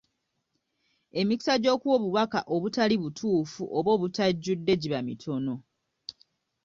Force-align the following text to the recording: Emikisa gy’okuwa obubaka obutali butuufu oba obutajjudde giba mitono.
Emikisa 1.21 1.53
gy’okuwa 1.63 1.93
obubaka 1.97 2.39
obutali 2.55 2.95
butuufu 3.03 3.63
oba 3.77 3.89
obutajjudde 3.95 4.73
giba 4.81 4.99
mitono. 5.07 5.55